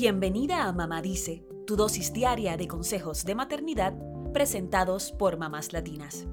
[0.00, 3.94] Bienvenida a Mamá Dice, tu dosis diaria de consejos de maternidad
[4.32, 6.28] presentados por mamás latinas.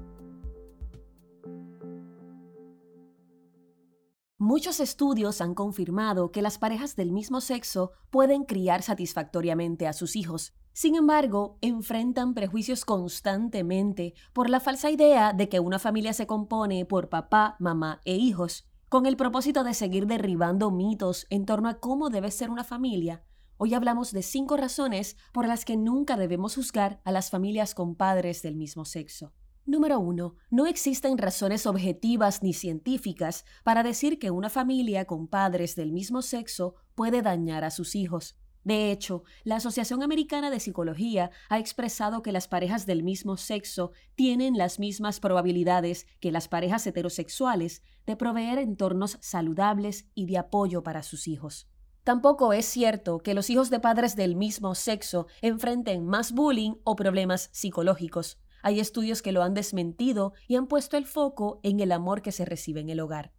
[4.38, 10.14] Muchos estudios han confirmado que las parejas del mismo sexo pueden criar satisfactoriamente a sus
[10.14, 10.54] hijos.
[10.72, 16.84] Sin embargo, enfrentan prejuicios constantemente por la falsa idea de que una familia se compone
[16.84, 18.68] por papá, mamá e hijos.
[18.88, 23.24] Con el propósito de seguir derribando mitos en torno a cómo debe ser una familia,
[23.56, 27.94] hoy hablamos de cinco razones por las que nunca debemos juzgar a las familias con
[27.94, 29.32] padres del mismo sexo.
[29.64, 30.34] Número 1.
[30.50, 36.22] No existen razones objetivas ni científicas para decir que una familia con padres del mismo
[36.22, 38.36] sexo puede dañar a sus hijos.
[38.62, 43.92] De hecho, la Asociación Americana de Psicología ha expresado que las parejas del mismo sexo
[44.16, 50.82] tienen las mismas probabilidades que las parejas heterosexuales de proveer entornos saludables y de apoyo
[50.82, 51.68] para sus hijos.
[52.06, 56.94] Tampoco es cierto que los hijos de padres del mismo sexo enfrenten más bullying o
[56.94, 58.38] problemas psicológicos.
[58.62, 62.30] Hay estudios que lo han desmentido y han puesto el foco en el amor que
[62.30, 63.32] se recibe en el hogar.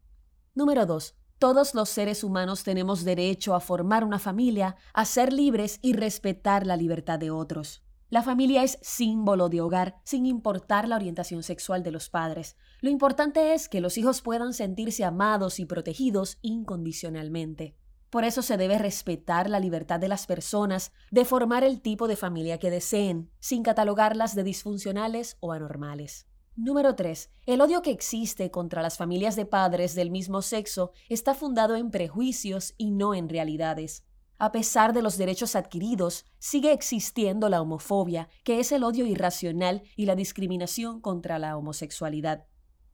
[0.54, 1.16] Número 2.
[1.40, 6.68] Todos los seres humanos tenemos derecho a formar una familia, a ser libres y respetar
[6.68, 7.86] la libertad de otros.
[8.10, 12.58] La familia es símbolo de hogar, sin importar la orientación sexual de los padres.
[12.82, 17.78] Lo importante es que los hijos puedan sentirse amados y protegidos incondicionalmente.
[18.10, 22.16] Por eso se debe respetar la libertad de las personas de formar el tipo de
[22.16, 26.26] familia que deseen, sin catalogarlas de disfuncionales o anormales.
[26.56, 27.30] Número 3.
[27.46, 31.92] El odio que existe contra las familias de padres del mismo sexo está fundado en
[31.92, 34.06] prejuicios y no en realidades.
[34.40, 39.84] A pesar de los derechos adquiridos, sigue existiendo la homofobia, que es el odio irracional
[39.96, 42.46] y la discriminación contra la homosexualidad.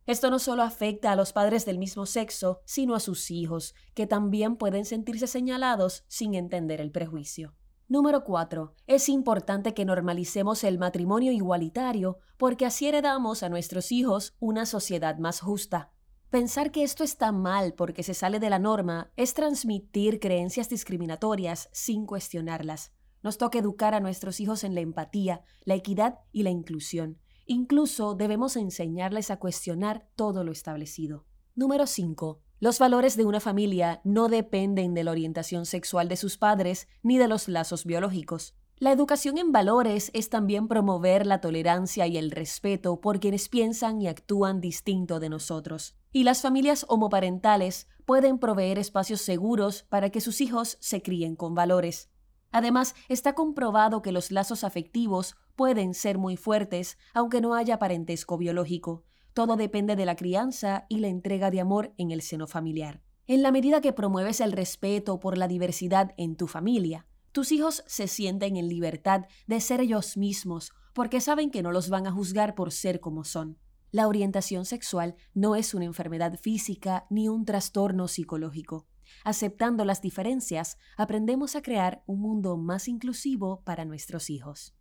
[0.06, 4.06] Esto no solo afecta a los padres del mismo sexo, sino a sus hijos, que
[4.06, 7.56] también pueden sentirse señalados sin entender el prejuicio.
[7.88, 8.76] Número 4.
[8.88, 15.18] Es importante que normalicemos el matrimonio igualitario porque así heredamos a nuestros hijos una sociedad
[15.20, 15.92] más justa.
[16.30, 21.70] Pensar que esto está mal porque se sale de la norma es transmitir creencias discriminatorias
[21.72, 22.92] sin cuestionarlas.
[23.22, 27.20] Nos toca educar a nuestros hijos en la empatía, la equidad y la inclusión.
[27.46, 31.26] Incluso debemos enseñarles a cuestionar todo lo establecido.
[31.56, 32.40] Número 5.
[32.60, 37.18] Los valores de una familia no dependen de la orientación sexual de sus padres ni
[37.18, 38.56] de los lazos biológicos.
[38.78, 44.02] La educación en valores es también promover la tolerancia y el respeto por quienes piensan
[44.02, 45.96] y actúan distinto de nosotros.
[46.12, 51.56] Y las familias homoparentales pueden proveer espacios seguros para que sus hijos se críen con
[51.56, 52.10] valores.
[52.54, 58.38] Además, está comprobado que los lazos afectivos pueden ser muy fuertes aunque no haya parentesco
[58.38, 59.04] biológico,
[59.34, 63.02] todo depende de la crianza y la entrega de amor en el seno familiar.
[63.26, 67.84] En la medida que promueves el respeto por la diversidad en tu familia, tus hijos
[67.88, 72.12] se sienten en libertad de ser ellos mismos porque saben que no los van a
[72.12, 73.58] juzgar por ser como son.
[73.92, 78.86] La orientación sexual no es una enfermedad física ni un trastorno psicológico.
[79.24, 84.74] Aceptando las diferencias, aprendemos a crear un mundo más inclusivo para nuestros hijos.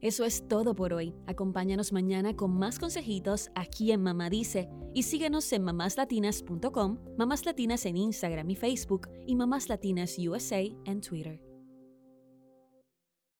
[0.00, 1.14] Eso es todo por hoy.
[1.26, 7.86] Acompáñanos mañana con más consejitos aquí en Mamá Dice y síguenos en mamáslatinas.com, Mamás Latinas
[7.86, 11.43] en Instagram y Facebook y Mamás Latinas USA en Twitter.